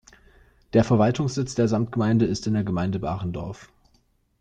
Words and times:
Der 0.73 0.83
Verwaltungssitz 0.83 1.53
der 1.53 1.67
Samtgemeinde 1.67 2.25
ist 2.25 2.47
in 2.47 2.55
der 2.55 2.63
Gemeinde 2.63 2.97
Barendorf. 2.97 3.71